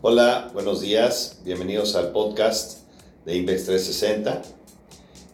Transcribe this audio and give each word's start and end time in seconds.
Hola, 0.00 0.48
buenos 0.54 0.80
días, 0.80 1.40
bienvenidos 1.44 1.96
al 1.96 2.12
podcast 2.12 2.82
de 3.24 3.34
Invex 3.34 3.64
360. 3.64 4.42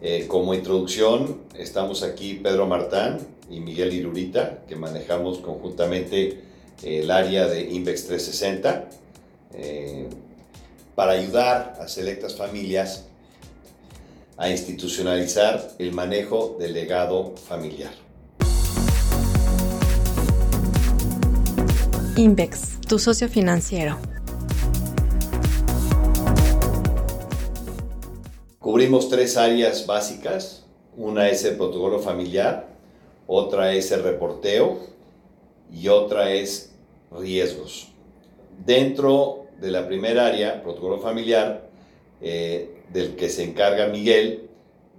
Eh, 0.01 0.25
como 0.27 0.55
introducción, 0.55 1.43
estamos 1.55 2.01
aquí 2.01 2.33
Pedro 2.41 2.65
Martán 2.65 3.19
y 3.47 3.59
Miguel 3.59 3.93
Irurita, 3.93 4.63
que 4.67 4.75
manejamos 4.75 5.37
conjuntamente 5.37 6.41
el 6.81 7.11
área 7.11 7.45
de 7.45 7.61
Invex 7.61 8.07
360 8.07 8.89
eh, 9.53 10.09
para 10.95 11.11
ayudar 11.11 11.77
a 11.79 11.87
selectas 11.87 12.33
familias 12.33 13.05
a 14.35 14.49
institucionalizar 14.49 15.75
el 15.77 15.91
manejo 15.91 16.57
del 16.59 16.73
legado 16.73 17.35
familiar. 17.37 17.93
Invex, 22.17 22.81
tu 22.87 22.97
socio 22.97 23.29
financiero. 23.29 24.14
Cubrimos 28.65 29.09
tres 29.09 29.37
áreas 29.37 29.85
básicas. 29.85 30.65
Una 30.97 31.29
es 31.29 31.45
el 31.45 31.55
protocolo 31.55 31.99
familiar, 31.99 32.67
otra 33.27 33.73
es 33.73 33.91
el 33.91 34.01
reporteo 34.01 34.79
y 35.71 35.87
otra 35.87 36.31
es 36.31 36.73
riesgos. 37.11 37.89
Dentro 38.65 39.45
de 39.61 39.69
la 39.69 39.87
primera 39.87 40.25
área, 40.25 40.63
protocolo 40.63 40.97
familiar, 40.97 41.69
eh, 42.21 42.81
del 42.91 43.15
que 43.15 43.29
se 43.29 43.43
encarga 43.43 43.85
Miguel, 43.85 44.49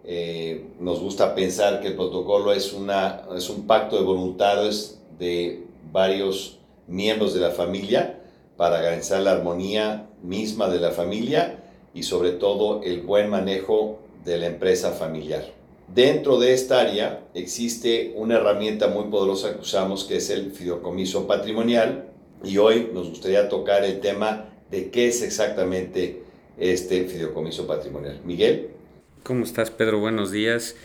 eh, 0.05 0.65
nos 0.79 1.01
gusta 1.01 1.35
pensar 1.35 1.81
que 1.81 1.89
el 1.89 1.97
protocolo 1.97 2.53
es, 2.53 2.73
una, 2.73 3.23
es 3.37 3.51
un 3.51 3.67
pacto 3.67 3.97
de 3.97 4.05
voluntades 4.05 5.01
de 5.19 5.65
varios 5.91 6.61
miembros 6.87 7.35
de 7.35 7.41
la 7.41 7.51
familia 7.51 8.17
para 8.57 8.81
garantizar 8.81 9.23
la 9.23 9.33
armonía 9.33 10.09
misma 10.23 10.69
de 10.69 10.79
la 10.79 10.93
familia 10.93 11.65
y 11.97 12.03
sobre 12.03 12.33
todo 12.33 12.83
el 12.83 13.01
buen 13.01 13.31
manejo 13.31 13.99
de 14.25 14.37
la 14.37 14.47
empresa 14.47 14.93
familiar. 14.93 15.45
Dentro 15.93 16.39
de 16.39 16.53
esta 16.53 16.81
área 16.81 17.25
existe 17.33 18.13
una 18.17 18.37
herramienta 18.37 18.89
muy 18.89 19.05
poderosa 19.05 19.55
que 19.55 19.63
usamos 19.63 20.05
que 20.05 20.17
es 20.17 20.29
el 20.29 20.53
fideicomiso 20.53 21.27
patrimonial 21.27 22.09
y 22.45 22.59
hoy 22.59 22.91
nos 22.93 23.09
gustaría 23.09 23.49
tocar 23.49 23.83
el 23.83 24.01
tema 24.01 24.51
de 24.71 24.91
qué 24.91 25.09
es 25.09 25.23
exactamente 25.23 26.23
este 26.59 27.05
fideicomiso 27.05 27.67
patrimonial. 27.67 28.21
Miguel. 28.25 28.69
¿Cómo 29.23 29.45
estás, 29.45 29.71
Pedro? 29.71 30.01
Buenos 30.01 30.31
días. 30.31 30.77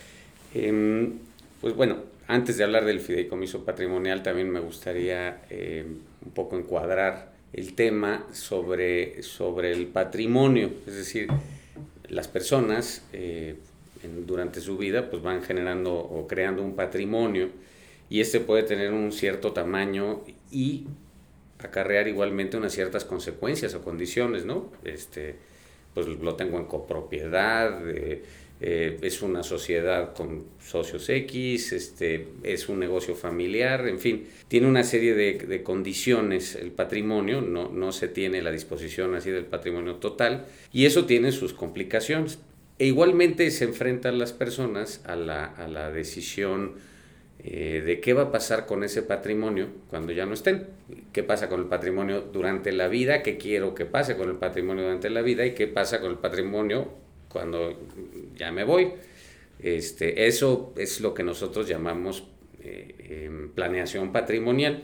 Em, 0.54 1.18
pues 1.60 1.76
bueno, 1.76 1.96
antes 2.26 2.56
de 2.56 2.64
hablar 2.64 2.86
del 2.86 3.00
fideicomiso 3.00 3.66
patrimonial, 3.66 4.22
también 4.22 4.48
me 4.48 4.60
gustaría 4.60 5.42
em, 5.50 5.98
un 6.24 6.32
poco 6.32 6.56
encuadrar 6.56 7.31
el 7.52 7.74
tema 7.74 8.26
sobre, 8.32 9.22
sobre 9.22 9.72
el 9.72 9.86
patrimonio, 9.86 10.70
es 10.86 10.94
decir, 10.94 11.28
las 12.08 12.28
personas 12.28 13.04
eh, 13.12 13.56
durante 14.26 14.60
su 14.60 14.76
vida 14.76 15.10
pues 15.10 15.22
van 15.22 15.42
generando 15.42 15.94
o 15.94 16.26
creando 16.26 16.62
un 16.62 16.74
patrimonio 16.74 17.50
y 18.08 18.20
este 18.20 18.40
puede 18.40 18.62
tener 18.62 18.92
un 18.92 19.12
cierto 19.12 19.52
tamaño 19.52 20.22
y 20.50 20.86
acarrear 21.58 22.08
igualmente 22.08 22.56
unas 22.56 22.72
ciertas 22.72 23.04
consecuencias 23.04 23.74
o 23.74 23.82
condiciones, 23.82 24.44
¿no? 24.44 24.70
Este, 24.84 25.36
pues 25.94 26.06
lo 26.06 26.34
tengo 26.34 26.58
en 26.58 26.64
copropiedad, 26.64 27.80
eh, 27.88 28.22
eh, 28.64 28.96
es 29.02 29.22
una 29.22 29.42
sociedad 29.42 30.14
con 30.14 30.44
socios 30.64 31.08
X, 31.08 31.72
este, 31.72 32.28
es 32.44 32.68
un 32.68 32.78
negocio 32.78 33.16
familiar, 33.16 33.88
en 33.88 33.98
fin, 33.98 34.28
tiene 34.46 34.68
una 34.68 34.84
serie 34.84 35.14
de, 35.14 35.34
de 35.34 35.64
condiciones 35.64 36.54
el 36.54 36.70
patrimonio, 36.70 37.40
no, 37.40 37.70
no, 37.70 37.90
se 37.90 38.06
tiene 38.06 38.40
la 38.40 38.52
disposición 38.52 39.16
así 39.16 39.32
del 39.32 39.46
patrimonio 39.46 39.96
total 39.96 40.46
y 40.72 40.86
eso 40.86 41.06
tiene 41.06 41.32
sus 41.32 41.54
complicaciones. 41.54 42.38
E 42.78 42.86
igualmente 42.86 43.50
se 43.50 43.64
enfrentan 43.64 44.20
las 44.20 44.32
personas 44.32 45.02
a 45.06 45.16
la, 45.16 45.44
a 45.44 45.66
la 45.66 45.90
decisión 45.90 46.74
eh, 47.40 47.82
de 47.84 48.00
qué 48.00 48.12
va 48.12 48.22
a 48.22 48.30
pasar 48.30 48.66
con 48.66 48.84
ese 48.84 49.02
patrimonio 49.02 49.70
cuando 49.88 50.12
ya 50.12 50.24
no 50.24 50.34
estén, 50.34 50.68
qué 51.12 51.24
pasa 51.24 51.48
con 51.48 51.58
el 51.58 51.66
patrimonio 51.66 52.20
durante 52.20 52.70
la 52.70 52.86
vida, 52.86 53.24
qué 53.24 53.38
quiero 53.38 53.74
que 53.74 53.86
pase 53.86 54.16
con 54.16 54.28
el 54.28 54.36
patrimonio 54.36 54.84
durante 54.84 55.10
la 55.10 55.22
vida 55.22 55.44
y 55.44 55.54
qué 55.54 55.66
pasa 55.66 56.00
con 56.00 56.12
el 56.12 56.18
patrimonio 56.18 57.01
cuando 57.32 57.80
ya 58.36 58.52
me 58.52 58.64
voy. 58.64 58.92
Este, 59.60 60.26
eso 60.26 60.72
es 60.76 61.00
lo 61.00 61.14
que 61.14 61.22
nosotros 61.22 61.68
llamamos 61.68 62.24
eh, 62.62 63.26
em, 63.26 63.50
planeación 63.50 64.12
patrimonial 64.12 64.82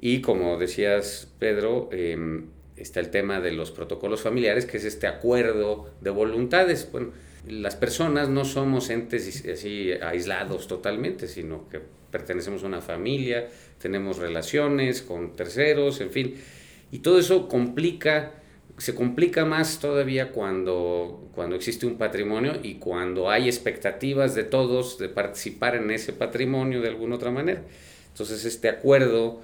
y 0.00 0.20
como 0.20 0.58
decías 0.58 1.28
Pedro, 1.38 1.88
em, 1.92 2.46
está 2.76 3.00
el 3.00 3.10
tema 3.10 3.40
de 3.40 3.52
los 3.52 3.70
protocolos 3.70 4.22
familiares, 4.22 4.66
que 4.66 4.78
es 4.78 4.84
este 4.84 5.06
acuerdo 5.06 5.90
de 6.00 6.10
voluntades. 6.10 6.88
Bueno, 6.90 7.12
las 7.48 7.76
personas 7.76 8.28
no 8.28 8.44
somos 8.44 8.90
entes 8.90 9.44
así 9.46 9.92
aislados 9.92 10.66
totalmente, 10.66 11.28
sino 11.28 11.68
que 11.68 11.80
pertenecemos 12.10 12.64
a 12.64 12.66
una 12.66 12.80
familia, 12.80 13.48
tenemos 13.80 14.18
relaciones 14.18 15.02
con 15.02 15.34
terceros, 15.36 16.00
en 16.00 16.10
fin. 16.10 16.34
Y 16.90 17.00
todo 17.00 17.18
eso 17.18 17.48
complica, 17.48 18.39
se 18.80 18.94
complica 18.94 19.44
más 19.44 19.78
todavía 19.78 20.32
cuando, 20.32 21.28
cuando 21.34 21.54
existe 21.54 21.84
un 21.84 21.98
patrimonio 21.98 22.54
y 22.62 22.76
cuando 22.76 23.28
hay 23.28 23.46
expectativas 23.46 24.34
de 24.34 24.44
todos 24.44 24.96
de 24.96 25.10
participar 25.10 25.76
en 25.76 25.90
ese 25.90 26.14
patrimonio 26.14 26.80
de 26.80 26.88
alguna 26.88 27.16
otra 27.16 27.30
manera. 27.30 27.62
Entonces 28.08 28.46
este 28.46 28.70
acuerdo 28.70 29.42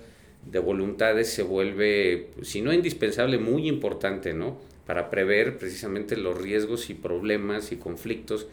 de 0.51 0.59
voluntades 0.59 1.29
se 1.29 1.43
vuelve, 1.43 2.31
si 2.41 2.63
no 2.63 2.73
indispensable, 2.73 3.37
muy 3.37 3.69
importante, 3.69 4.33
¿no? 4.33 4.57
para 4.87 5.11
prever 5.11 5.59
precisamente 5.59 6.17
los 6.17 6.41
riesgos 6.41 6.89
y 6.89 6.95
problemas 6.95 7.73
y 7.73 7.77
conflictos 7.77 8.47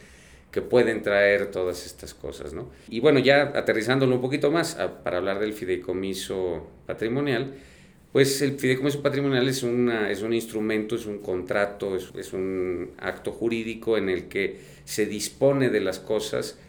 que 0.51 0.61
pueden 0.61 1.01
traer 1.01 1.49
todas 1.49 1.85
estas 1.85 2.13
cosas. 2.13 2.53
¿no? 2.53 2.69
Y 2.89 2.99
bueno, 2.99 3.19
ya 3.19 3.53
aterrizándolo 3.55 4.15
un 4.15 4.21
poquito 4.21 4.51
más 4.51 4.77
para 5.05 5.17
hablar 5.17 5.39
del 5.39 5.53
fideicomiso 5.53 6.67
patrimonial, 6.85 7.53
pues 8.13 8.43
el 8.43 8.59
fideicomiso 8.59 9.01
patrimonial 9.01 9.47
es, 9.47 9.63
una, 9.63 10.11
es 10.11 10.21
un 10.21 10.33
instrumento, 10.33 10.95
es 10.95 11.07
un 11.07 11.17
contrato, 11.17 11.95
es, 11.95 12.11
es 12.15 12.31
un 12.31 12.91
acto 12.99 13.31
jurídico 13.31 13.97
en 13.97 14.07
el 14.07 14.25
que 14.25 14.57
se 14.85 15.07
dispone 15.07 15.69
de 15.69 15.81
las 15.81 15.97
cosas 15.97 16.59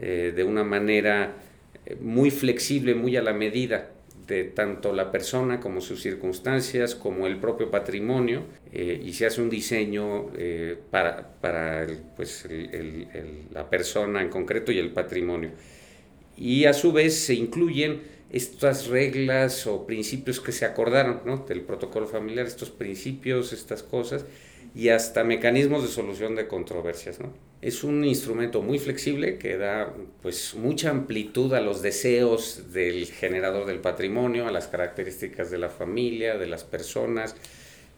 eh, 0.00 0.32
de 0.34 0.42
una 0.42 0.64
manera 0.64 1.36
eh, 1.84 1.96
muy 2.00 2.30
flexible, 2.30 2.94
muy 2.94 3.16
a 3.18 3.22
la 3.22 3.34
medida 3.34 3.90
de 4.26 4.44
tanto 4.44 4.94
la 4.94 5.12
persona 5.12 5.60
como 5.60 5.82
sus 5.82 6.00
circunstancias, 6.00 6.94
como 6.94 7.26
el 7.26 7.36
propio 7.36 7.70
patrimonio, 7.70 8.44
eh, 8.72 8.98
y 9.04 9.12
se 9.12 9.26
hace 9.26 9.42
un 9.42 9.50
diseño 9.50 10.30
para, 10.90 11.34
para 11.42 11.86
pues, 12.16 12.48
la 13.52 13.68
persona 13.68 14.22
en 14.22 14.30
concreto 14.30 14.72
y 14.72 14.78
el 14.78 14.90
patrimonio. 14.90 15.50
Y 16.38 16.64
a 16.64 16.72
su 16.72 16.92
vez 16.92 17.14
se 17.14 17.34
incluyen 17.34 18.13
estas 18.34 18.88
reglas 18.88 19.64
o 19.68 19.86
principios 19.86 20.40
que 20.40 20.50
se 20.50 20.64
acordaron 20.64 21.20
¿no? 21.24 21.36
del 21.48 21.60
protocolo 21.60 22.08
familiar, 22.08 22.46
estos 22.46 22.68
principios, 22.68 23.52
estas 23.52 23.84
cosas, 23.84 24.24
y 24.74 24.88
hasta 24.88 25.22
mecanismos 25.22 25.84
de 25.84 25.88
solución 25.88 26.34
de 26.34 26.48
controversias. 26.48 27.20
¿no? 27.20 27.32
Es 27.62 27.84
un 27.84 28.04
instrumento 28.04 28.60
muy 28.60 28.80
flexible 28.80 29.38
que 29.38 29.56
da 29.56 29.94
pues, 30.20 30.56
mucha 30.56 30.90
amplitud 30.90 31.54
a 31.54 31.60
los 31.60 31.80
deseos 31.80 32.72
del 32.72 33.06
generador 33.06 33.66
del 33.66 33.78
patrimonio, 33.78 34.48
a 34.48 34.50
las 34.50 34.66
características 34.66 35.52
de 35.52 35.58
la 35.58 35.68
familia, 35.68 36.36
de 36.36 36.48
las 36.48 36.64
personas, 36.64 37.36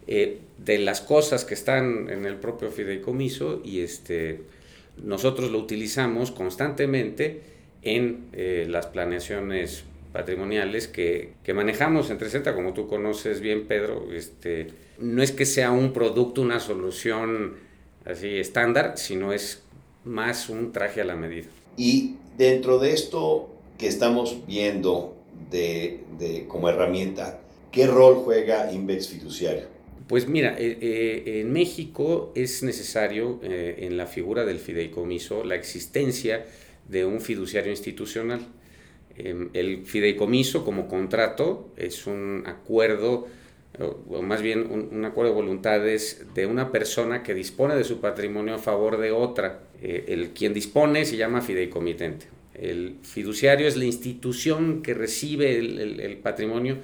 eh, 0.07 0.41
de 0.59 0.79
las 0.79 1.01
cosas 1.01 1.47
que 1.47 1.55
están 1.55 2.11
en 2.11 2.27
el 2.27 2.37
propio 2.37 2.71
fideicomiso 2.71 3.63
y 3.65 3.81
este, 3.81 4.43
nosotros 5.03 5.51
lo 5.51 5.61
utilizamos 5.61 6.31
constantemente 6.31 7.41
en 7.81 8.27
eh, 8.35 8.67
las 8.69 8.89
planeaciones 8.89 9.85
patrimoniales 10.16 10.88
que, 10.88 11.34
que 11.44 11.53
manejamos 11.53 12.09
en 12.09 12.16
360, 12.16 12.54
como 12.54 12.72
tú 12.72 12.88
conoces 12.88 13.43
bien, 13.43 13.66
Pedro, 13.66 14.10
este, 14.15 14.68
no 14.98 15.22
es 15.22 15.30
que 15.30 15.45
sea 15.45 15.72
un 15.72 15.92
producto, 15.92 16.41
una 16.41 16.59
solución 16.59 17.57
así 18.07 18.39
estándar, 18.39 18.97
sino 18.97 19.34
es 19.34 19.63
más 20.04 20.48
un 20.48 20.72
traje 20.72 21.03
a 21.03 21.04
la 21.04 21.16
medida. 21.16 21.48
Y 21.77 22.15
dentro 22.39 22.78
de 22.78 22.95
esto 22.95 23.51
que 23.77 23.89
estamos 23.89 24.47
viendo 24.47 25.15
de, 25.51 26.01
de 26.19 26.47
como 26.48 26.71
herramienta, 26.71 27.41
¿qué 27.71 27.86
rol 27.86 28.15
juega 28.24 28.72
Invex 28.72 29.09
Fiduciario? 29.09 29.65
Pues 30.07 30.28
mira, 30.28 30.57
eh, 30.59 30.78
eh, 30.80 31.41
en 31.41 31.53
México 31.53 32.33
es 32.34 32.62
necesario 32.62 33.39
eh, 33.42 33.80
en 33.80 33.98
la 33.98 34.07
figura 34.07 34.47
del 34.47 34.60
fideicomiso 34.60 35.45
la 35.45 35.57
existencia 35.57 36.47
de 36.89 37.04
un 37.04 37.21
fiduciario 37.21 37.71
institucional. 37.71 38.41
Em, 39.18 39.48
el 39.54 39.86
fideicomiso 39.86 40.65
como 40.65 40.89
contrato 40.89 41.72
es 41.77 42.07
un 42.07 42.42
acuerdo, 42.47 43.27
o 43.78 44.22
más 44.22 44.42
bien 44.42 44.71
un, 44.71 45.04
acuerdo 45.04 45.30
de 45.30 45.36
voluntades 45.36 46.27
de 46.34 46.47
una 46.47 46.71
persona 46.71 47.22
que 47.22 47.34
dispone 47.34 47.74
de 47.77 47.84
su 47.84 48.01
patrimonio 48.01 48.54
a 48.54 48.59
favor 48.59 48.98
de 48.98 49.13
otra. 49.13 49.60
Eh, 49.83 50.04
el 50.09 50.30
quien 50.30 50.53
dispone 50.53 51.04
se 51.04 51.16
llama 51.16 51.41
fideicomitente. 51.41 52.27
El 52.54 52.97
fiduciario 53.03 53.66
es 53.66 53.77
la 53.77 53.84
institución 53.84 54.83
que 54.83 54.95
recibe 54.95 55.59
el, 55.59 56.16
patrimonio 56.22 56.78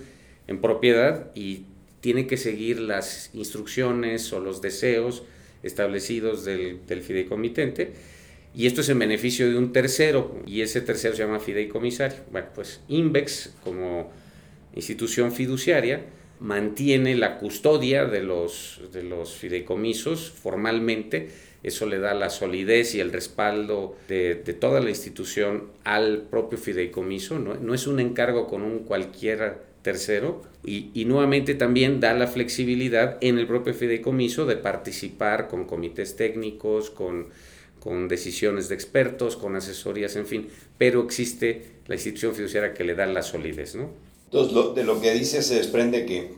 en 0.47 0.61
propiedad 0.61 1.31
y 1.35 1.65
tiene 2.01 2.27
que 2.27 2.37
seguir 2.37 2.79
las 2.81 3.31
instrucciones 3.33 4.33
o 4.33 4.41
los 4.41 4.61
deseos 4.61 5.23
establecidos 5.63 6.45
del, 6.45 6.85
del 6.87 7.01
fideicomitente 7.01 7.93
y 8.55 8.67
esto 8.67 8.83
es 8.83 8.89
en 8.89 8.99
beneficio 8.99 9.49
de 9.49 9.57
un 9.57 9.73
tercero 9.73 10.37
y 10.47 10.61
ese 10.61 10.81
tercero 10.81 11.17
se 11.17 11.23
llama 11.23 11.41
fideicomisario. 11.41 12.19
Bueno, 12.31 12.49
pues 12.55 12.81
INVEX 12.89 13.55
como 13.65 14.11
institución 14.75 15.33
fiduciaria 15.33 16.03
mantiene 16.41 17.15
la 17.15 17.39
custodia 17.39 18.05
de 18.05 18.23
los, 18.23 18.81
de 18.93 19.05
los 19.05 19.35
fideicomisos 19.35 20.31
formalmente, 20.31 21.31
eso 21.63 21.87
le 21.87 22.01
da 22.01 22.13
la 22.15 22.29
solidez 22.29 22.95
y 22.97 23.01
el 23.01 23.13
respaldo 23.13 23.97
de, 24.09 24.35
de 24.35 24.53
toda 24.53 24.81
la 24.81 24.91
institución 24.91 25.69
al 25.85 26.23
propio 26.23 26.59
fideicomiso, 26.59 27.39
¿no? 27.39 27.55
no 27.55 27.75
es 27.75 27.87
un 27.87 28.01
encargo 28.01 28.49
con 28.49 28.63
un 28.63 28.81
cualquier 28.81 29.59
tercero 29.83 30.43
y, 30.65 30.91
y, 30.95 31.05
nuevamente 31.05 31.55
también 31.55 32.01
da 32.01 32.15
la 32.15 32.27
flexibilidad 32.27 33.19
en 33.21 33.39
el 33.39 33.47
propio 33.47 33.75
fideicomiso 33.75 34.47
de 34.47 34.57
participar 34.57 35.49
con 35.49 35.65
comités 35.65 36.17
técnicos, 36.17 36.91
con, 36.91 37.29
con 37.83 38.07
decisiones 38.07 38.69
de 38.69 38.77
expertos, 38.77 39.35
con 39.37 39.57
asesorías, 39.57 40.15
en 40.15 40.25
fin, 40.25 40.47
pero 40.79 41.03
existe 41.03 41.81
la 41.89 41.97
institución 41.97 42.33
fiduciaria 42.33 42.75
que 42.75 42.85
le 42.85 42.95
da 42.95 43.07
la 43.07 43.23
solidez, 43.23 43.75
¿no? 43.75 43.91
Entonces, 44.27 44.53
lo, 44.53 44.73
de 44.73 44.85
lo 44.85 45.01
que 45.01 45.13
dice 45.13 45.43
se 45.43 45.57
desprende 45.57 46.07
que 46.07 46.31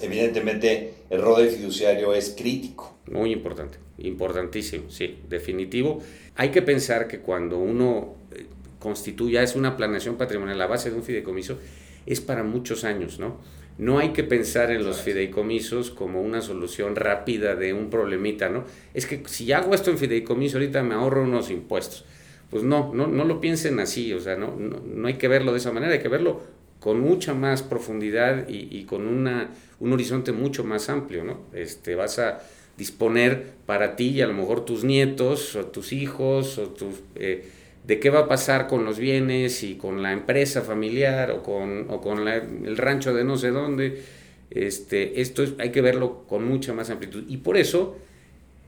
evidentemente 0.00 0.94
el 1.08 1.22
rol 1.22 1.44
del 1.44 1.54
fiduciario 1.54 2.12
es 2.12 2.34
crítico. 2.36 2.98
Muy 3.08 3.30
importante, 3.30 3.78
importantísimo, 3.98 4.90
sí, 4.90 5.18
definitivo. 5.28 6.02
Hay 6.34 6.50
que 6.50 6.60
pensar 6.60 7.06
que 7.06 7.20
cuando 7.20 7.58
uno 7.58 8.16
eh, 8.32 8.46
constituya, 8.80 9.44
es 9.44 9.54
una 9.54 9.76
planeación 9.76 10.16
patrimonial, 10.16 10.58
la 10.58 10.66
base 10.66 10.90
de 10.90 10.96
un 10.96 11.04
fideicomiso, 11.04 11.56
es 12.04 12.20
para 12.20 12.42
muchos 12.42 12.82
años, 12.82 13.20
¿no? 13.20 13.38
No 13.80 13.98
hay 13.98 14.10
que 14.10 14.24
pensar 14.24 14.70
en 14.70 14.84
los 14.84 15.00
fideicomisos 15.00 15.90
como 15.90 16.20
una 16.20 16.42
solución 16.42 16.96
rápida 16.96 17.56
de 17.56 17.72
un 17.72 17.88
problemita, 17.88 18.50
¿no? 18.50 18.64
Es 18.92 19.06
que 19.06 19.22
si 19.24 19.50
hago 19.52 19.74
esto 19.74 19.90
en 19.90 19.96
fideicomiso, 19.96 20.58
ahorita 20.58 20.82
me 20.82 20.94
ahorro 20.94 21.22
unos 21.22 21.50
impuestos. 21.50 22.04
Pues 22.50 22.62
no, 22.62 22.92
no, 22.92 23.06
no 23.06 23.24
lo 23.24 23.40
piensen 23.40 23.80
así, 23.80 24.12
o 24.12 24.20
sea, 24.20 24.36
no, 24.36 24.54
no, 24.54 24.80
no 24.80 25.08
hay 25.08 25.14
que 25.14 25.28
verlo 25.28 25.52
de 25.52 25.58
esa 25.58 25.72
manera, 25.72 25.94
hay 25.94 26.00
que 26.00 26.08
verlo 26.08 26.42
con 26.78 27.00
mucha 27.00 27.32
más 27.32 27.62
profundidad 27.62 28.46
y, 28.50 28.68
y 28.70 28.84
con 28.84 29.06
una, 29.06 29.48
un 29.78 29.94
horizonte 29.94 30.32
mucho 30.32 30.62
más 30.62 30.90
amplio, 30.90 31.24
¿no? 31.24 31.40
Este, 31.54 31.94
vas 31.94 32.18
a 32.18 32.42
disponer 32.76 33.46
para 33.64 33.96
ti 33.96 34.08
y 34.08 34.20
a 34.20 34.26
lo 34.26 34.34
mejor 34.34 34.66
tus 34.66 34.84
nietos 34.84 35.56
o 35.56 35.64
tus 35.64 35.94
hijos 35.94 36.58
o 36.58 36.68
tus... 36.68 36.96
Eh, 37.14 37.48
de 37.84 37.98
qué 37.98 38.10
va 38.10 38.20
a 38.20 38.28
pasar 38.28 38.66
con 38.66 38.84
los 38.84 38.98
bienes 38.98 39.62
y 39.62 39.76
con 39.76 40.02
la 40.02 40.12
empresa 40.12 40.62
familiar 40.62 41.30
o 41.30 41.42
con, 41.42 41.86
o 41.90 42.00
con 42.00 42.28
el 42.28 42.76
rancho 42.76 43.14
de 43.14 43.24
no 43.24 43.36
sé 43.36 43.50
dónde. 43.50 44.02
Este, 44.50 45.20
esto 45.20 45.42
es, 45.42 45.54
hay 45.58 45.70
que 45.70 45.80
verlo 45.80 46.24
con 46.28 46.44
mucha 46.44 46.72
más 46.72 46.90
amplitud. 46.90 47.24
Y 47.28 47.38
por 47.38 47.56
eso, 47.56 47.96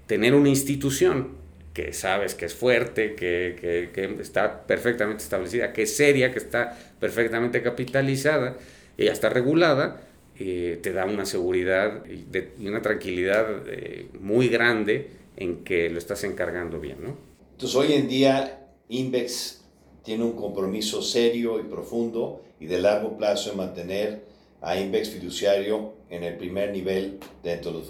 tener 0.07 0.35
una 0.35 0.49
institución 0.49 1.43
que 1.75 1.93
sabes 1.93 2.35
que 2.35 2.47
es 2.47 2.55
fuerte, 2.55 3.15
que, 3.15 3.57
que, 3.61 3.91
que 3.93 4.23
está 4.23 4.67
perfectamente 4.67 5.23
establecida, 5.23 5.73
que 5.73 5.83
es 5.83 5.97
seria, 5.97 6.31
que 6.33 6.39
está 6.39 6.79
perfectamente 7.01 7.63
capitalizada 7.63 8.57
y 8.97 9.05
ya 9.07 9.13
está 9.13 9.31
regulada, 9.31 10.03
eh, 10.39 10.79
te 10.83 10.93
da 10.93 11.05
una 11.05 11.25
seguridad 11.25 12.05
y 12.07 12.67
una 12.67 12.83
tranquilidad 12.83 13.47
eh, 13.69 14.09
muy 14.21 14.49
grande 14.49 15.11
en 15.37 15.65
que 15.65 15.89
lo 15.91 15.99
estás 15.99 16.25
encargando 16.25 16.81
bien. 16.81 16.99
¿no? 17.03 17.17
Entonces, 17.53 17.77
hoy 17.77 17.93
en 17.95 18.09
día 18.09 18.62
INVEX 18.93 19.63
tiene 20.05 20.25
un 20.25 20.33
compromiso 20.33 21.01
serio 21.01 21.59
y 21.59 21.63
profundo 21.63 22.43
y 22.61 22.67
de 22.67 22.81
largo 22.81 23.17
plazo 23.17 23.53
en 23.53 23.57
mantener 23.57 24.25
a 24.61 24.79
INVEX 24.79 25.11
fiduciario 25.11 25.95
en 26.11 26.23
el 26.23 26.37
primer 26.37 26.71
nivel 26.71 27.19
dentro 27.43 27.73
de 27.73 27.79
los 27.79 27.89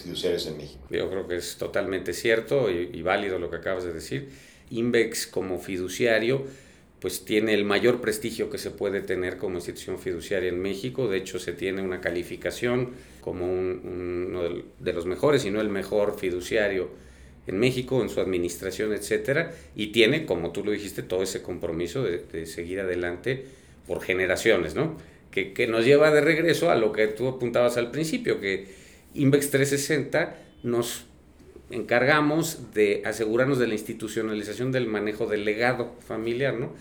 fiduciarios 0.00 0.46
en 0.46 0.56
México. 0.56 0.80
Yo 0.90 1.10
creo 1.10 1.26
que 1.26 1.36
es 1.36 1.56
totalmente 1.56 2.12
cierto 2.12 2.70
y, 2.70 2.90
y 2.92 3.02
válido 3.02 3.38
lo 3.38 3.50
que 3.50 3.56
acabas 3.56 3.84
de 3.84 3.92
decir. 3.92 4.30
INVEX 4.70 5.26
como 5.26 5.58
fiduciario 5.58 6.44
pues 7.00 7.26
tiene 7.26 7.52
el 7.52 7.66
mayor 7.66 8.00
prestigio 8.00 8.48
que 8.48 8.56
se 8.56 8.70
puede 8.70 9.02
tener 9.02 9.36
como 9.36 9.56
institución 9.56 9.98
fiduciaria 9.98 10.48
en 10.48 10.58
México. 10.58 11.06
De 11.06 11.18
hecho, 11.18 11.38
se 11.38 11.52
tiene 11.52 11.82
una 11.82 12.00
calificación 12.00 12.92
como 13.20 13.44
un, 13.44 13.82
uno 14.32 14.64
de 14.78 14.92
los 14.94 15.04
mejores, 15.04 15.44
y 15.44 15.50
no 15.50 15.60
el 15.60 15.68
mejor 15.68 16.18
fiduciario 16.18 16.88
en 17.46 17.58
México, 17.58 18.02
en 18.02 18.08
su 18.08 18.20
administración, 18.20 18.92
etcétera, 18.92 19.52
y 19.76 19.88
tiene, 19.88 20.26
como 20.26 20.52
tú 20.52 20.64
lo 20.64 20.70
dijiste, 20.70 21.02
todo 21.02 21.22
ese 21.22 21.42
compromiso 21.42 22.02
de, 22.02 22.46
seguir 22.46 22.80
adelante 22.80 23.44
por 23.86 24.00
generaciones, 24.00 24.74
¿no? 24.74 24.96
Que, 25.30 25.52
que, 25.52 25.66
nos 25.66 25.84
lleva 25.84 26.10
de 26.10 26.20
regreso 26.20 26.70
a 26.70 26.76
lo 26.76 26.92
que 26.92 27.06
tú 27.08 27.28
apuntabas 27.28 27.76
al 27.76 27.90
principio, 27.90 28.40
que 28.40 28.68
Invex 29.14 29.50
360 29.50 30.36
nos 30.62 31.06
encargamos 31.70 32.72
de 32.72 33.02
asegurarnos 33.04 33.58
de 33.58 33.66
la 33.66 33.74
institucionalización 33.74 34.72
del 34.72 34.86
manejo 34.86 35.26
del 35.26 35.44
legado 35.44 35.94
familiar, 36.06 36.54
¿no? 36.54 36.72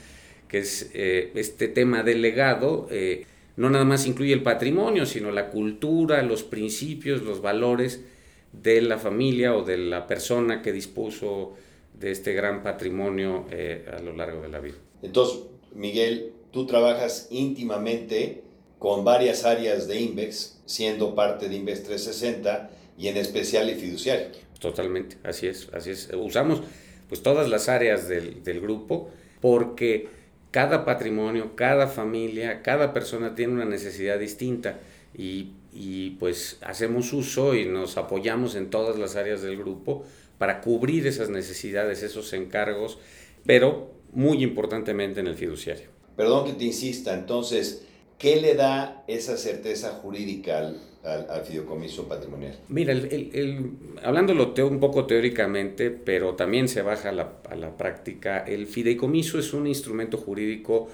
Que 0.48 0.59
es 0.59 0.92
eh, 0.94 1.31
este 1.36 1.68
tema 1.68 2.04
del 2.04 2.21
legado. 2.21 2.88
Eh, 2.92 3.25
no 3.56 3.69
nada 3.69 3.86
más 3.86 4.07
incluye 4.07 4.33
el 4.33 4.44
patrimonio, 4.44 5.06
sino 5.06 5.31
la 5.31 5.50
cultura, 5.50 6.21
los 6.24 6.44
principios, 6.44 7.21
los 7.21 7.42
valores, 7.42 8.04
de 8.53 8.81
la 8.81 8.97
familia 8.97 9.55
o 9.55 9.63
de 9.63 9.77
la 9.77 10.07
persona 10.07 10.61
que 10.61 10.71
dispuso 10.71 11.53
de 11.94 12.11
este 12.11 12.33
gran 12.33 12.63
patrimonio 12.63 13.45
eh, 13.51 13.85
a 13.91 14.00
lo 14.00 14.13
largo 14.13 14.41
de 14.41 14.50
la 14.50 14.59
vida. 14.59 14.75
Entonces, 15.01 15.39
Miguel, 15.73 16.31
tú 16.51 16.65
trabajas 16.65 17.27
íntimamente 17.31 18.44
con 18.79 19.03
varias 19.03 19.45
áreas 19.45 19.88
de 19.88 20.00
INVEX, 20.00 20.61
siendo 20.65 21.15
parte 21.15 21.50
de 21.50 21.55
INVEX 21.55 21.83
360 21.83 22.69
y 22.97 23.07
en 23.07 23.17
especial 23.17 23.69
el 23.69 23.75
fiduciario. 23.77 24.27
Totalmente, 24.59 25.17
así 25.23 25.47
es, 25.47 25.69
así 25.73 25.91
es. 25.91 26.09
Usamos 26.13 26.61
pues 27.09 27.21
todas 27.21 27.49
las 27.49 27.69
áreas 27.69 28.07
del, 28.07 28.44
del 28.44 28.61
grupo 28.61 29.09
porque 29.41 30.07
cada 30.51 30.85
patrimonio, 30.85 31.56
cada 31.56 31.88
familia, 31.88 32.61
cada 32.61 32.94
persona 32.94 33.35
tiene 33.35 33.53
una 33.53 33.65
necesidad 33.65 34.19
distinta 34.19 34.79
y, 35.15 35.51
y, 35.74 36.12
pues 36.12 36.57
hacemos 36.62 37.13
uso 37.13 37.56
y 37.56 37.65
nos 37.65 37.98
apoyamos 37.98 38.56
en 38.56 38.69
todas 38.69 38.98
las 38.98 39.15
áreas 39.15 39.42
del 39.42 39.57
grupo 39.57 40.04
para 40.38 40.62
cubrir 40.62 41.06
esas 41.07 41.30
necesidades, 41.30 42.04
esos 42.04 42.33
encargos, 42.33 42.98
pero 43.45 43.92
muy 44.12 44.44
importantemente 44.44 45.19
en 45.19 45.27
el 45.27 45.36
fiduciario. 45.36 45.89
Perdón 46.15 46.45
que 46.45 46.54
te 46.54 46.65
insista, 46.65 47.13
entonces, 47.13 47.86
¿qué 48.18 48.42
le 48.42 48.56
da 48.56 49.04
esa 49.07 49.38
certeza 49.38 49.89
jurídica 50.01 50.60
al, 50.60 50.81
al, 51.04 51.30
al 51.30 51.42
fideicomiso 51.44 52.07
patrimonial? 52.07 52.56
Mira, 52.69 52.92
el, 52.92 53.06
el, 53.06 53.30
el, 53.33 53.71
hablándolo 54.04 54.52
teo, 54.54 54.68
un 54.68 54.80
poco 54.80 55.06
teóricamente, 55.06 55.90
pero 55.90 56.35
también 56.35 56.68
se 56.68 56.81
baja 56.81 57.09
a 57.09 57.14
la, 57.14 57.33
a 57.49 57.56
la 57.56 57.76
práctica, 57.76 58.40
el 58.40 58.68
fideicomiso 58.68 59.40
es 59.40 59.54
un 59.54 59.68
instrumento 59.68 60.18
jurídico 60.18 60.90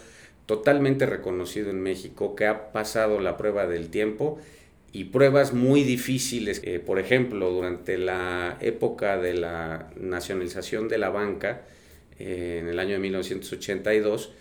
totalmente 0.50 1.06
reconocido 1.06 1.70
en 1.70 1.80
México, 1.80 2.36
que 2.36 2.48
ha 2.48 2.72
pasado 2.72 3.20
la 3.20 3.38
prueba 3.38 3.68
del 3.68 3.90
tiempo 3.90 4.40
y 4.92 5.04
pruebas 5.04 5.54
muy 5.54 5.84
difíciles. 5.84 6.60
Eh, 6.64 6.80
por 6.80 6.98
ejemplo, 6.98 7.52
durante 7.52 8.00
la 8.00 8.58
época 8.60 9.20
de 9.20 9.36
la 9.36 9.92
nacionalización 9.96 10.88
de 10.88 10.98
la 10.98 11.12
banca, 11.12 11.62
eh, 12.18 12.62
en 12.64 12.68
el 12.68 12.80
año 12.80 12.94
de 12.94 12.98
1982, 12.98 14.32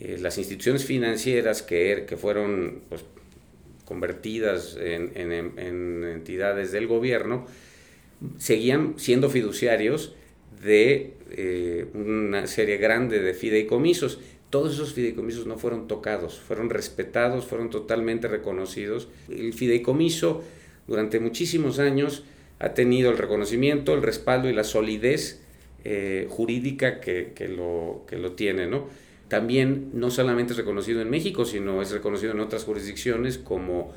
eh, 0.00 0.18
las 0.20 0.38
instituciones 0.38 0.84
financieras 0.86 1.62
que, 1.62 1.92
er, 1.92 2.04
que 2.04 2.16
fueron 2.16 2.80
pues, 2.88 3.04
convertidas 3.84 4.76
en, 4.76 5.12
en, 5.14 5.56
en, 5.56 6.02
entidades 6.02 6.72
del 6.72 6.88
gobierno, 6.88 7.46
seguían 8.38 8.94
siendo 8.96 9.30
fiduciarios 9.30 10.16
de 10.64 11.12
una 11.92 12.46
serie 12.46 12.78
grande 12.78 13.20
de 13.20 13.34
fideicomisos 13.34 14.18
todos 14.54 14.74
esos 14.74 14.92
fideicomisos 14.92 15.48
no 15.48 15.58
fueron 15.58 15.88
tocados, 15.88 16.38
fueron 16.38 16.70
respetados, 16.70 17.44
fueron 17.44 17.70
totalmente 17.70 18.28
reconocidos. 18.28 19.08
El 19.28 19.52
fideicomiso 19.52 20.44
durante 20.86 21.18
muchísimos 21.18 21.80
años 21.80 22.22
ha 22.60 22.68
tenido 22.72 23.10
el 23.10 23.18
reconocimiento, 23.18 23.94
el 23.94 24.02
respaldo 24.04 24.48
y 24.48 24.52
la 24.52 24.62
solidez 24.62 25.40
eh, 25.82 26.28
jurídica 26.30 27.00
que, 27.00 27.34
lo, 27.48 28.04
que 28.06 28.16
lo 28.16 28.34
tiene, 28.34 28.68
¿no? 28.68 28.86
También 29.26 29.90
no 29.92 30.12
solamente 30.12 30.52
es 30.52 30.56
reconocido 30.56 31.00
en 31.00 31.10
México, 31.10 31.44
sino 31.44 31.82
es 31.82 31.90
reconocido 31.90 32.30
en 32.30 32.38
otras 32.38 32.62
jurisdicciones 32.62 33.38
como, 33.38 33.92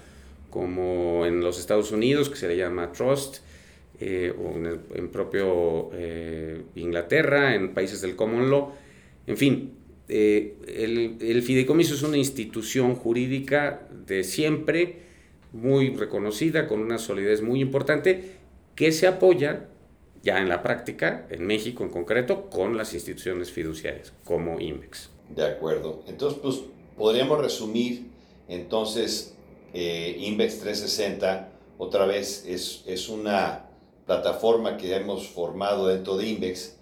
como 0.50 1.28
en 1.28 1.42
los 1.42 1.60
Estados 1.60 1.92
Unidos, 1.92 2.32
que 2.32 2.36
se 2.36 2.48
le 2.48 2.58
llama 2.58 2.92
Trust, 2.94 3.42
eh, 4.00 4.34
o 4.36 4.58
en, 4.58 4.66
el, 4.66 5.10
propio 5.10 5.92
eh, 5.94 6.64
Inglaterra, 6.74 7.54
en 7.54 7.76
países 7.76 8.02
del 8.02 8.16
Common 8.16 8.50
Law, 8.50 8.74
en 9.28 9.38
fin, 9.38 9.77
eh, 10.10 10.56
el, 10.68 11.18
el, 11.20 11.42
fideicomiso 11.42 11.94
es 11.94 12.02
una 12.02 12.18
institución 12.18 12.96
jurídica 12.96 13.88
de 14.06 14.24
siempre, 14.24 15.02
muy 15.52 15.96
reconocida, 15.96 16.68
con 16.68 16.80
una 16.80 16.98
solidez 16.98 17.42
muy 17.42 17.62
importante, 17.62 18.38
que 18.76 18.92
se 18.92 19.08
apoya 19.08 19.68
ya 20.24 20.38
en 20.40 20.50
la 20.50 20.64
práctica, 20.64 21.28
en 21.30 21.46
México 21.46 21.84
en 21.84 21.90
concreto, 21.90 22.50
con 22.50 22.78
las 22.78 22.94
instituciones 22.94 23.52
fiduciarias, 23.52 24.14
como 24.24 24.60
IMEX. 24.60 25.10
De 25.36 25.46
acuerdo. 25.46 26.04
Entonces, 26.08 26.40
pues 26.42 26.62
podríamos 26.98 27.40
resumir 27.40 28.08
entonces 28.48 29.36
eh, 29.74 30.16
Invex 30.20 30.60
360 30.60 31.50
otra 31.78 32.06
vez 32.06 32.46
es, 32.48 32.84
es 32.88 33.10
una 33.10 33.66
plataforma 34.06 34.78
que 34.78 34.96
hemos 34.96 35.28
formado 35.28 35.88
dentro 35.88 36.18
de 36.18 36.28
Invex 36.28 36.78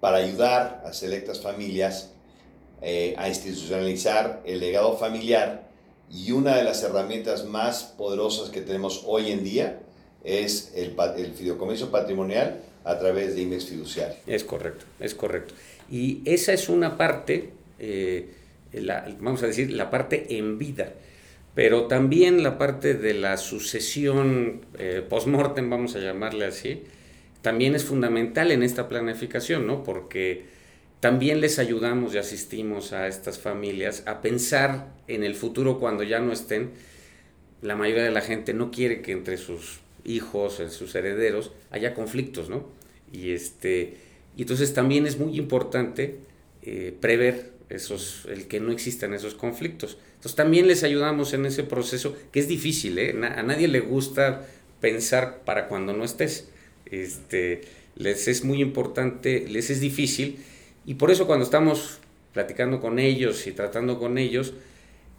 para 0.00 0.18
ayudar 0.18 0.82
a 0.84 0.92
selectas 0.92 1.40
familias 1.40 2.12
eh, 2.88 3.16
a 3.18 3.28
institucionalizar 3.28 4.42
el 4.46 4.60
legado 4.60 4.96
familiar 4.96 5.68
y 6.08 6.30
una 6.30 6.56
de 6.56 6.62
las 6.62 6.84
herramientas 6.84 7.44
más 7.44 7.82
poderosas 7.82 8.50
que 8.50 8.60
tenemos 8.60 9.02
hoy 9.08 9.32
en 9.32 9.42
día 9.42 9.80
es 10.22 10.72
el, 10.76 10.94
el 11.16 11.32
fideicomiso 11.32 11.90
patrimonial 11.90 12.60
a 12.84 12.96
través 12.96 13.34
de 13.34 13.42
Index 13.42 13.64
Fiduciario. 13.64 14.14
Es 14.28 14.44
correcto, 14.44 14.84
es 15.00 15.16
correcto. 15.16 15.54
Y 15.90 16.22
esa 16.26 16.52
es 16.52 16.68
una 16.68 16.96
parte, 16.96 17.50
eh, 17.80 18.30
vamos 19.18 19.42
a 19.42 19.48
decir, 19.48 19.72
la 19.72 19.90
parte 19.90 20.38
en 20.38 20.56
vida, 20.56 20.92
pero 21.56 21.88
también 21.88 22.44
la 22.44 22.56
parte 22.56 22.94
de 22.94 23.14
la 23.14 23.36
sucesión 23.36 24.64
eh, 24.78 25.04
post-mortem, 25.08 25.68
vamos 25.68 25.96
a 25.96 25.98
llamarle 25.98 26.44
así, 26.44 26.84
también 27.42 27.74
es 27.74 27.84
fundamental 27.84 28.52
en 28.52 28.62
esta 28.62 28.88
planificación, 28.88 29.66
¿no? 29.66 29.82
Porque 29.82 30.54
también 31.00 31.40
les 31.40 31.58
ayudamos 31.58 32.14
y 32.14 32.18
asistimos 32.18 32.92
a 32.92 33.06
estas 33.06 33.38
familias 33.38 34.02
a 34.06 34.22
pensar 34.22 34.92
en 35.08 35.24
el 35.24 35.34
futuro 35.34 35.78
cuando 35.78 36.02
ya 36.02 36.20
no 36.20 36.32
estén. 36.32 36.70
La 37.62 37.76
mayoría 37.76 38.04
de 38.04 38.10
la 38.10 38.20
gente 38.20 38.54
no 38.54 38.70
quiere 38.70 39.02
que 39.02 39.12
entre 39.12 39.36
sus 39.36 39.80
hijos, 40.04 40.60
en 40.60 40.70
sus 40.70 40.94
herederos, 40.94 41.52
haya 41.70 41.94
conflictos, 41.94 42.48
¿no? 42.48 42.66
Y, 43.12 43.32
este, 43.32 43.96
y 44.36 44.42
entonces 44.42 44.72
también 44.74 45.06
es 45.06 45.18
muy 45.18 45.36
importante 45.36 46.18
eh, 46.62 46.94
prever 47.00 47.52
esos, 47.68 48.26
el 48.30 48.46
que 48.46 48.60
no 48.60 48.72
existan 48.72 49.14
esos 49.14 49.34
conflictos. 49.34 49.98
Entonces 50.14 50.34
también 50.34 50.66
les 50.66 50.82
ayudamos 50.82 51.32
en 51.34 51.46
ese 51.46 51.62
proceso, 51.62 52.16
que 52.32 52.40
es 52.40 52.48
difícil, 52.48 52.98
¿eh? 52.98 53.10
a 53.10 53.42
nadie 53.42 53.68
le 53.68 53.80
gusta 53.80 54.46
pensar 54.80 55.42
para 55.44 55.68
cuando 55.68 55.92
no 55.92 56.04
estés. 56.04 56.48
Este, 56.86 57.62
les 57.96 58.28
es 58.28 58.44
muy 58.44 58.60
importante, 58.60 59.46
les 59.48 59.70
es 59.70 59.80
difícil, 59.80 60.38
y 60.86 60.94
por 60.94 61.10
eso 61.10 61.26
cuando 61.26 61.44
estamos 61.44 61.98
platicando 62.32 62.80
con 62.80 62.98
ellos 62.98 63.46
y 63.46 63.52
tratando 63.52 63.98
con 63.98 64.18
ellos, 64.18 64.54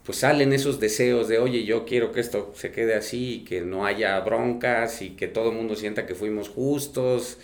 pues 0.08 0.20
salen 0.20 0.54
esos 0.54 0.80
deseos 0.80 1.28
de, 1.28 1.40
oye, 1.40 1.66
yo 1.66 1.84
quiero 1.84 2.14
que 2.14 2.22
esto 2.22 2.54
se 2.56 2.72
quede 2.72 2.96
así, 2.96 3.44
que 3.46 3.60
no 3.60 3.86
haya 3.86 4.18
broncas 4.22 5.02
y 5.02 5.10
que 5.10 5.28
todo 5.28 5.50
el 5.50 5.58
mundo 5.58 5.76
sienta 5.76 6.06
que 6.06 6.16
fuimos 6.16 6.48
justos. 6.48 7.38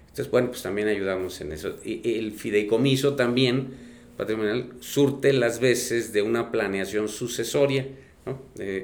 Entonces, 0.00 0.28
bueno, 0.28 0.48
pues 0.48 0.62
también 0.62 0.88
ayudamos 0.88 1.40
en 1.40 1.52
eso. 1.52 1.76
Y 1.84 2.18
el 2.18 2.32
fideicomiso 2.32 3.14
también, 3.14 3.68
patrimonial, 4.16 4.72
surte 4.80 5.32
las 5.32 5.60
veces 5.60 6.12
de 6.12 6.22
una 6.22 6.50
planeación 6.50 7.08
sucesoria. 7.08 7.86
¿no? 8.26 8.42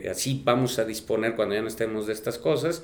así 0.08 0.40
vamos 0.44 0.78
a 0.78 0.84
disponer 0.84 1.34
cuando 1.34 1.56
ya 1.56 1.62
no 1.62 1.68
estemos 1.68 2.06
de 2.06 2.12
estas 2.12 2.38
cosas 2.38 2.82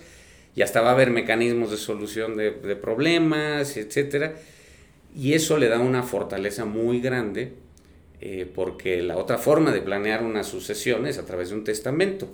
y 0.54 0.60
hasta 0.60 0.82
va 0.82 0.90
a 0.90 0.92
haber 0.92 1.10
mecanismos 1.10 1.70
de 1.70 1.76
solución 1.76 2.36
de, 2.36 2.50
de 2.50 2.74
problemas, 2.74 3.76
etcétera. 3.76 4.34
Y 5.16 5.34
eso 5.34 5.58
le 5.58 5.68
da 5.68 5.80
una 5.80 6.02
fortaleza 6.02 6.64
muy 6.64 7.00
grande 7.00 7.52
eh, 8.20 8.50
porque 8.54 9.02
la 9.02 9.16
otra 9.16 9.38
forma 9.38 9.72
de 9.72 9.80
planear 9.80 10.22
una 10.22 10.44
sucesión 10.44 11.06
es 11.06 11.18
a 11.18 11.24
través 11.24 11.50
de 11.50 11.56
un 11.56 11.64
testamento. 11.64 12.28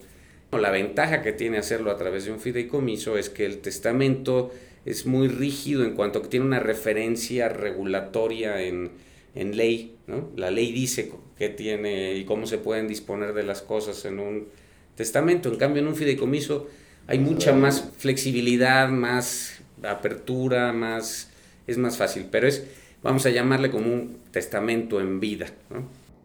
La 0.53 0.71
ventaja 0.71 1.23
que 1.23 1.33
tiene 1.33 1.59
hacerlo 1.59 1.91
a 1.91 1.97
través 1.97 2.25
de 2.25 2.33
un 2.33 2.41
fideicomiso 2.41 3.19
es 3.19 3.29
que 3.29 3.45
el 3.45 3.59
testamento 3.59 4.53
es 4.85 5.05
muy 5.05 5.29
rígido 5.29 5.85
en 5.85 5.95
cuanto 5.95 6.19
a 6.19 6.23
que 6.23 6.29
tiene 6.29 6.47
una 6.47 6.61
referencia 6.61 7.49
regulatoria 7.49 8.63
en, 8.63 8.91
en 9.35 9.57
ley. 9.57 9.97
¿no? 10.07 10.31
La 10.37 10.51
ley 10.51 10.73
dice 10.73 11.13
qué 11.37 11.51
tiene 11.51 12.15
y 12.15 12.25
cómo 12.25 12.47
se 12.47 12.59
pueden 12.59 12.89
disponer 12.89 13.35
de 13.35 13.43
las 13.43 13.61
cosas 13.61 14.05
en 14.07 14.19
un 14.19 14.49
testamento. 14.95 15.51
En 15.51 15.57
cambio, 15.57 15.83
en 15.83 15.89
un 15.89 15.97
fideicomiso 15.97 16.69
hay 17.07 17.19
mucha 17.19 17.53
más 17.53 17.91
flexibilidad, 17.99 18.89
más 18.89 19.61
apertura, 19.83 20.73
más 20.73 21.31
es 21.67 21.79
más 21.79 21.97
fácil. 21.97 22.29
Pero 22.31 22.49
es 22.49 22.65
vamos 23.03 23.25
a 23.27 23.31
llamarle 23.31 23.71
como 23.71 23.87
un 23.93 24.19
testamento 24.31 25.01
en 25.01 25.21
vida. 25.21 25.47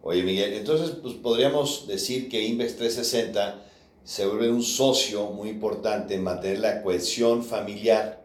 Oye, 0.02 0.22
Miguel, 0.22 0.54
entonces 0.54 0.96
pues, 1.00 1.14
podríamos 1.14 1.86
decir 1.86 2.28
que 2.28 2.42
Invex 2.42 2.76
360 2.76 3.62
se 4.04 4.26
vuelve 4.26 4.50
un 4.50 4.62
socio 4.62 5.26
muy 5.30 5.50
importante 5.50 6.14
en 6.14 6.24
mantener 6.24 6.58
la 6.58 6.82
cohesión 6.82 7.44
familiar. 7.44 8.24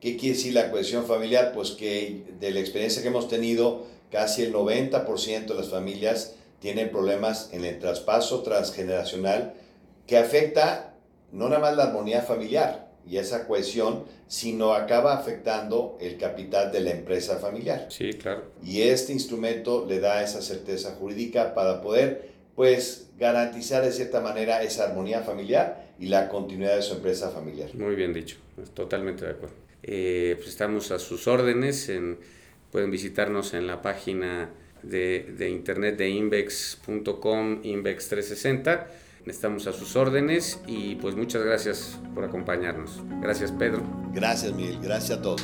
¿Qué 0.00 0.16
quiere 0.16 0.36
decir 0.36 0.54
la 0.54 0.70
cohesión 0.70 1.06
familiar? 1.06 1.52
Pues 1.52 1.72
que 1.72 2.22
de 2.38 2.52
la 2.52 2.60
experiencia 2.60 3.02
que 3.02 3.08
hemos 3.08 3.28
tenido, 3.28 3.84
casi 4.12 4.42
el 4.42 4.54
90% 4.54 5.46
de 5.46 5.54
las 5.54 5.68
familias 5.68 6.36
tienen 6.60 6.90
problemas 6.90 7.50
en 7.52 7.64
el 7.64 7.80
traspaso 7.80 8.42
transgeneracional 8.42 9.54
que 10.06 10.18
afecta 10.18 10.94
no 11.32 11.48
nada 11.48 11.60
más 11.60 11.76
la 11.76 11.84
armonía 11.84 12.22
familiar, 12.22 12.87
y 13.08 13.16
esa 13.16 13.46
cohesión, 13.46 14.04
sino 14.26 14.74
acaba 14.74 15.14
afectando 15.14 15.96
el 16.00 16.18
capital 16.18 16.70
de 16.70 16.80
la 16.80 16.90
empresa 16.90 17.38
familiar. 17.38 17.86
Sí, 17.90 18.12
claro. 18.12 18.44
Y 18.62 18.82
este 18.82 19.12
instrumento 19.12 19.86
le 19.88 20.00
da 20.00 20.22
esa 20.22 20.42
certeza 20.42 20.94
jurídica 20.98 21.54
para 21.54 21.80
poder, 21.80 22.30
pues, 22.54 23.08
garantizar 23.18 23.82
de 23.82 23.92
cierta 23.92 24.20
manera 24.20 24.62
esa 24.62 24.84
armonía 24.84 25.22
familiar 25.22 25.88
y 25.98 26.06
la 26.06 26.28
continuidad 26.28 26.76
de 26.76 26.82
su 26.82 26.94
empresa 26.94 27.30
familiar. 27.30 27.74
Muy 27.74 27.94
bien 27.94 28.12
dicho, 28.12 28.36
totalmente 28.74 29.24
de 29.24 29.30
acuerdo. 29.30 29.54
Eh, 29.82 30.34
pues 30.36 30.48
estamos 30.48 30.90
a 30.90 30.98
sus 30.98 31.26
órdenes, 31.26 31.88
en, 31.88 32.18
pueden 32.70 32.90
visitarnos 32.90 33.54
en 33.54 33.66
la 33.66 33.80
página 33.80 34.50
de, 34.82 35.34
de 35.36 35.48
internet 35.48 35.96
de 35.96 36.10
invex.com, 36.10 37.62
invex360 37.62 38.86
Estamos 39.28 39.66
a 39.66 39.72
sus 39.72 39.96
órdenes 39.96 40.60
y 40.66 40.96
pues 40.96 41.14
muchas 41.16 41.42
gracias 41.42 41.98
por 42.14 42.24
acompañarnos. 42.24 43.02
Gracias 43.20 43.52
Pedro. 43.52 43.82
Gracias 44.12 44.52
Miguel, 44.52 44.78
gracias 44.80 45.18
a 45.18 45.22
todos. 45.22 45.42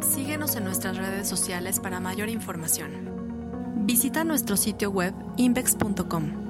Síguenos 0.00 0.54
en 0.56 0.64
nuestras 0.64 0.96
redes 0.96 1.28
sociales 1.28 1.80
para 1.80 1.98
mayor 1.98 2.28
información. 2.28 3.84
Visita 3.86 4.24
nuestro 4.24 4.56
sitio 4.56 4.90
web 4.90 5.14
invex.com. 5.36 6.43